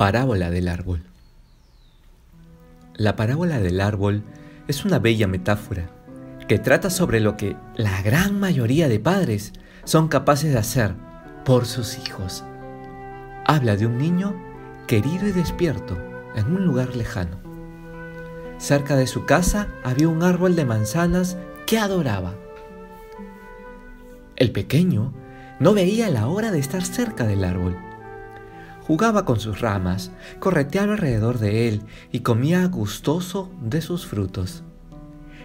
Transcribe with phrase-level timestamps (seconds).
[0.00, 1.02] Parábola del árbol.
[2.94, 4.22] La parábola del árbol
[4.66, 5.90] es una bella metáfora
[6.48, 9.52] que trata sobre lo que la gran mayoría de padres
[9.84, 10.94] son capaces de hacer
[11.44, 12.44] por sus hijos.
[13.44, 14.42] Habla de un niño
[14.86, 15.98] querido y despierto
[16.34, 17.36] en un lugar lejano.
[18.56, 21.36] Cerca de su casa había un árbol de manzanas
[21.66, 22.36] que adoraba.
[24.36, 25.12] El pequeño
[25.58, 27.89] no veía la hora de estar cerca del árbol.
[28.90, 30.10] Jugaba con sus ramas,
[30.40, 34.64] correteaba alrededor de él y comía gustoso de sus frutos.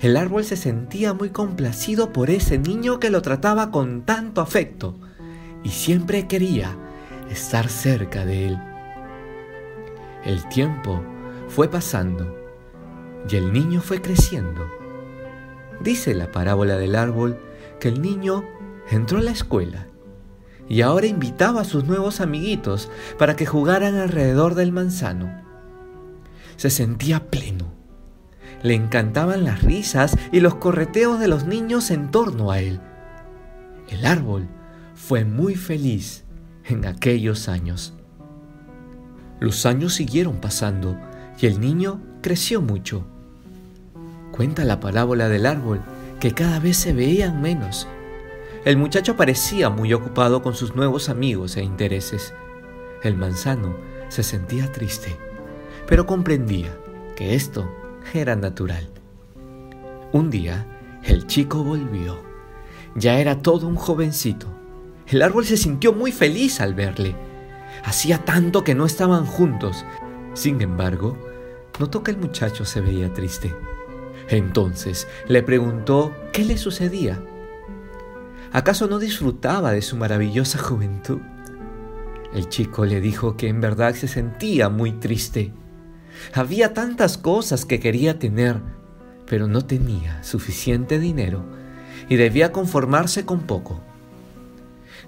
[0.00, 4.94] El árbol se sentía muy complacido por ese niño que lo trataba con tanto afecto
[5.64, 6.76] y siempre quería
[7.30, 8.58] estar cerca de él.
[10.24, 11.02] El tiempo
[11.48, 12.36] fue pasando
[13.28, 14.68] y el niño fue creciendo.
[15.80, 17.40] Dice la parábola del árbol
[17.80, 18.44] que el niño
[18.88, 19.88] entró a la escuela
[20.68, 25.32] y ahora invitaba a sus nuevos amiguitos para que jugaran alrededor del manzano.
[26.56, 27.72] Se sentía pleno
[28.62, 32.80] le encantaban las risas y los correteos de los niños en torno a él.
[33.88, 34.48] El árbol
[34.94, 36.24] fue muy feliz
[36.64, 37.94] en aquellos años.
[39.40, 40.96] Los años siguieron pasando
[41.40, 43.04] y el niño creció mucho.
[44.30, 45.82] Cuenta la parábola del árbol
[46.20, 47.88] que cada vez se veían menos.
[48.64, 52.32] El muchacho parecía muy ocupado con sus nuevos amigos e intereses.
[53.02, 53.74] El manzano
[54.08, 55.16] se sentía triste,
[55.88, 56.78] pero comprendía
[57.16, 57.68] que esto
[58.14, 58.88] era natural.
[60.12, 60.64] Un día,
[61.02, 62.22] el chico volvió.
[62.94, 64.46] Ya era todo un jovencito.
[65.08, 67.16] El árbol se sintió muy feliz al verle.
[67.84, 69.84] Hacía tanto que no estaban juntos.
[70.34, 71.18] Sin embargo,
[71.80, 73.52] notó que el muchacho se veía triste.
[74.28, 77.20] Entonces le preguntó qué le sucedía.
[78.52, 81.20] ¿Acaso no disfrutaba de su maravillosa juventud?
[82.34, 85.54] El chico le dijo que en verdad se sentía muy triste.
[86.34, 88.60] Había tantas cosas que quería tener,
[89.26, 91.42] pero no tenía suficiente dinero
[92.10, 93.80] y debía conformarse con poco.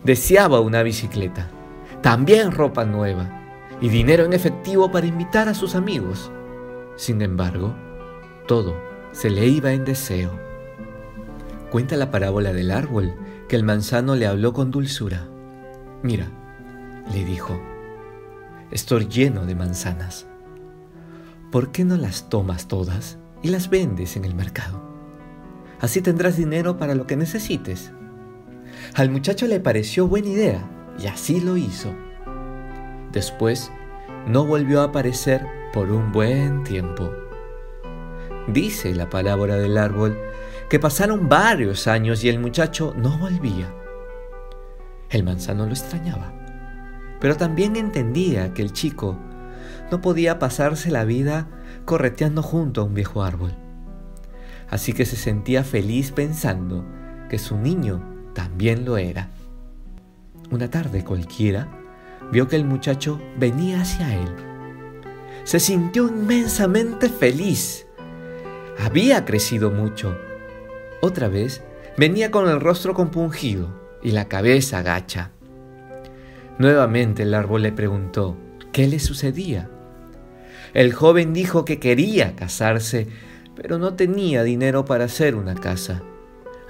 [0.04, 1.50] Deseaba una bicicleta,
[2.00, 3.42] también ropa nueva
[3.78, 6.30] y dinero en efectivo para invitar a sus amigos.
[6.96, 7.74] Sin embargo,
[8.48, 8.74] todo
[9.12, 10.30] se le iba en deseo.
[11.70, 13.14] Cuenta la parábola del árbol
[13.48, 15.26] que el manzano le habló con dulzura.
[16.02, 16.28] Mira,
[17.12, 17.60] le dijo,
[18.70, 20.26] estoy lleno de manzanas
[21.54, 24.82] ¿por qué no las tomas todas y las vendes en el mercado?
[25.78, 27.92] Así tendrás dinero para lo que necesites.
[28.94, 30.68] Al muchacho le pareció buena idea
[30.98, 31.94] y así lo hizo.
[33.12, 33.70] Después,
[34.26, 37.08] no volvió a aparecer por un buen tiempo.
[38.48, 40.18] Dice la palabra del árbol
[40.68, 43.72] que pasaron varios años y el muchacho no volvía.
[45.10, 46.32] El manzano lo extrañaba,
[47.20, 49.18] pero también entendía que el chico
[49.90, 51.48] no podía pasarse la vida
[51.84, 53.54] correteando junto a un viejo árbol.
[54.68, 56.84] Así que se sentía feliz pensando
[57.28, 58.02] que su niño
[58.34, 59.28] también lo era.
[60.50, 61.68] Una tarde cualquiera,
[62.32, 64.34] vio que el muchacho venía hacia él.
[65.44, 67.86] Se sintió inmensamente feliz.
[68.78, 70.16] Había crecido mucho.
[71.04, 71.62] Otra vez,
[71.98, 73.68] venía con el rostro compungido
[74.02, 75.32] y la cabeza gacha.
[76.58, 78.38] Nuevamente el árbol le preguntó
[78.72, 79.68] qué le sucedía.
[80.72, 83.06] El joven dijo que quería casarse,
[83.54, 86.00] pero no tenía dinero para hacer una casa,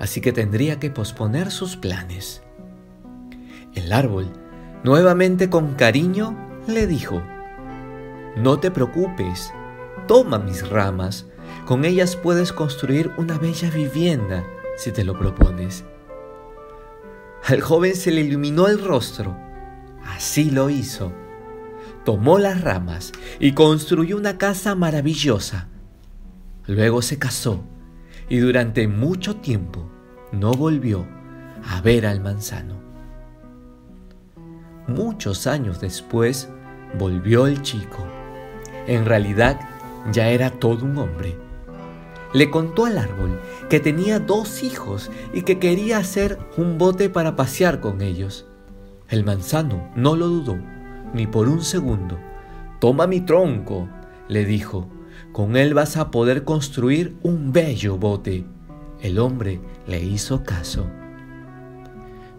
[0.00, 2.42] así que tendría que posponer sus planes.
[3.72, 4.32] El árbol,
[4.82, 7.22] nuevamente con cariño, le dijo,
[8.34, 9.52] No te preocupes,
[10.08, 11.28] toma mis ramas,
[11.64, 14.44] con ellas puedes construir una bella vivienda
[14.76, 15.84] si te lo propones.
[17.44, 19.36] Al joven se le iluminó el rostro,
[20.04, 21.12] así lo hizo
[22.04, 25.68] tomó las ramas y construyó una casa maravillosa.
[26.66, 27.64] Luego se casó
[28.28, 29.90] y durante mucho tiempo
[30.32, 31.06] no volvió
[31.66, 32.82] a ver al manzano.
[34.86, 36.48] Muchos años después
[36.98, 38.06] volvió el chico.
[38.86, 39.58] En realidad
[40.12, 41.38] ya era todo un hombre.
[42.34, 43.40] Le contó al árbol
[43.70, 48.46] que tenía dos hijos y que quería hacer un bote para pasear con ellos.
[49.08, 50.58] El manzano no lo dudó
[51.14, 52.18] ni por un segundo.
[52.80, 53.88] Toma mi tronco,
[54.28, 54.88] le dijo,
[55.32, 58.44] con él vas a poder construir un bello bote.
[59.00, 60.86] El hombre le hizo caso.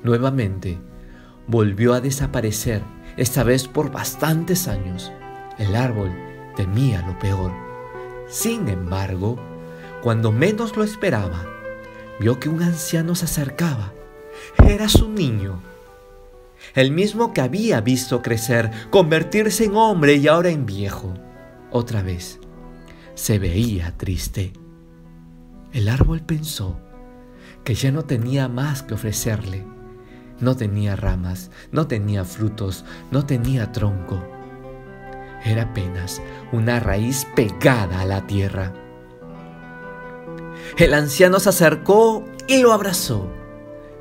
[0.04, 0.78] Nuevamente,
[1.48, 2.84] volvió a desaparecer,
[3.18, 5.12] esta vez por bastantes años.
[5.58, 6.12] El árbol
[6.56, 7.52] temía lo peor.
[8.28, 9.38] Sin embargo,
[10.06, 11.48] cuando menos lo esperaba,
[12.20, 13.92] vio que un anciano se acercaba.
[14.64, 15.64] Era su niño.
[16.76, 21.16] el mismo que había visto crecer, convertirse en hombre y ahora en viejo.
[21.72, 22.40] Otra vez,
[23.16, 24.54] se veía triste.
[25.74, 26.78] El árbol pensó
[27.64, 29.66] que ya no tenía más que ofrecerle.
[30.40, 34.24] No tenía ramas, no tenía frutos, no tenía tronco.
[35.44, 36.22] Era apenas
[36.52, 38.85] una raíz pegada a la tierra.
[40.78, 43.32] El anciano se acercó y lo abrazó.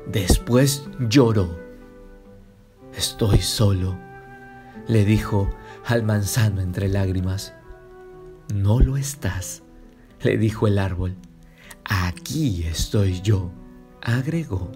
[0.07, 1.57] Después lloró.
[2.95, 3.97] Estoy solo,
[4.87, 5.49] le dijo
[5.85, 7.53] al manzano entre lágrimas.
[8.53, 9.63] No lo estás,
[10.21, 11.15] le dijo el árbol.
[11.83, 13.51] Aquí estoy yo,
[14.01, 14.71] agregó.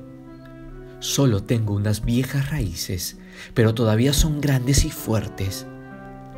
[0.99, 3.17] Solo tengo unas viejas raíces,
[3.53, 5.65] pero todavía son grandes y fuertes.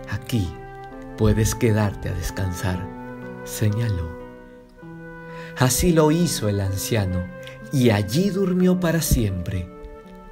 [0.09, 0.47] Aquí
[1.17, 2.87] puedes quedarte a descansar,
[3.43, 4.20] señaló.
[5.57, 7.25] Así lo hizo el anciano,
[7.71, 9.69] y allí durmió para siempre.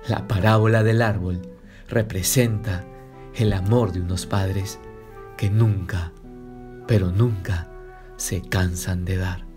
[0.07, 1.41] La parábola del árbol
[1.87, 2.85] representa
[3.35, 4.79] el amor de unos padres
[5.37, 6.11] que nunca,
[6.87, 7.69] pero nunca
[8.17, 9.48] se cansan de dar.